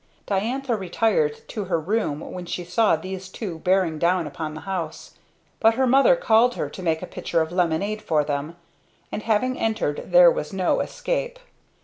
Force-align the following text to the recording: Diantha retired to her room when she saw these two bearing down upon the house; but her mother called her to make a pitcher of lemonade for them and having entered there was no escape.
Diantha 0.25 0.75
retired 0.75 1.47
to 1.49 1.65
her 1.65 1.79
room 1.79 2.21
when 2.21 2.47
she 2.47 2.63
saw 2.65 2.95
these 2.95 3.29
two 3.29 3.59
bearing 3.59 3.99
down 3.99 4.25
upon 4.25 4.55
the 4.55 4.61
house; 4.61 5.11
but 5.59 5.75
her 5.75 5.85
mother 5.85 6.15
called 6.15 6.55
her 6.55 6.71
to 6.71 6.81
make 6.81 7.03
a 7.03 7.05
pitcher 7.05 7.39
of 7.39 7.51
lemonade 7.51 8.01
for 8.01 8.23
them 8.23 8.55
and 9.11 9.21
having 9.21 9.59
entered 9.59 10.05
there 10.11 10.31
was 10.31 10.51
no 10.51 10.79
escape. 10.79 11.37